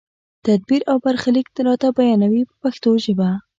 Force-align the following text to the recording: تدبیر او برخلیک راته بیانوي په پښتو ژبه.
تدبیر 0.45 0.81
او 0.91 0.95
برخلیک 1.05 1.47
راته 1.67 1.87
بیانوي 1.97 2.43
په 2.49 2.55
پښتو 2.63 2.89
ژبه. 3.03 3.29